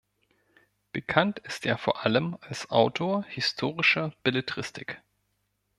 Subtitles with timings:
[0.93, 4.99] Bekannt ist er vor allem als Autor historischer Belletristik.